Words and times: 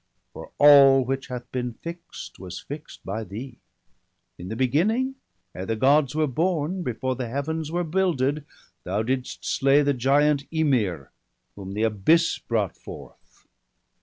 For 0.33 0.49
all 0.57 1.05
which 1.05 1.27
hath 1.27 1.51
been 1.51 1.73
fixt, 1.73 2.39
was 2.39 2.59
fixt 2.59 3.05
by 3.05 3.23
thee. 3.23 3.59
In 4.39 4.49
the 4.49 4.55
beginning, 4.55 5.13
ere 5.53 5.67
the 5.67 5.75
Gods 5.75 6.15
were 6.15 6.25
born, 6.25 6.81
Before 6.81 7.15
the 7.15 7.27
Heavens 7.29 7.71
were 7.71 7.83
builded, 7.83 8.43
thou 8.83 9.03
didst 9.03 9.45
slay 9.45 9.83
The 9.83 9.93
giant 9.93 10.51
Ymir, 10.51 11.11
whom 11.55 11.73
the 11.75 11.83
abyss 11.83 12.39
brought 12.39 12.75
forth. 12.75 13.45